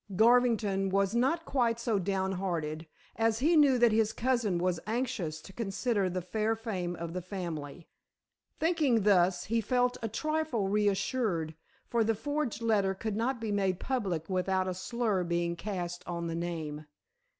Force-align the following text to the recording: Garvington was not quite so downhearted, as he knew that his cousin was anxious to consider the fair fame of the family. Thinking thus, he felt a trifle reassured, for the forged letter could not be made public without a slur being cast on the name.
Garvington 0.15 0.89
was 0.89 1.13
not 1.13 1.45
quite 1.45 1.79
so 1.79 1.99
downhearted, 1.99 2.87
as 3.17 3.37
he 3.37 3.55
knew 3.55 3.77
that 3.77 3.91
his 3.91 4.13
cousin 4.13 4.57
was 4.57 4.79
anxious 4.87 5.39
to 5.39 5.53
consider 5.53 6.09
the 6.09 6.23
fair 6.23 6.55
fame 6.55 6.95
of 6.95 7.13
the 7.13 7.21
family. 7.21 7.87
Thinking 8.59 9.03
thus, 9.03 9.43
he 9.43 9.61
felt 9.61 9.99
a 10.01 10.07
trifle 10.09 10.67
reassured, 10.67 11.53
for 11.87 12.03
the 12.03 12.15
forged 12.15 12.63
letter 12.63 12.95
could 12.95 13.15
not 13.15 13.39
be 13.39 13.51
made 13.51 13.79
public 13.79 14.27
without 14.27 14.67
a 14.67 14.73
slur 14.73 15.23
being 15.23 15.55
cast 15.55 16.03
on 16.07 16.25
the 16.25 16.33
name. 16.35 16.87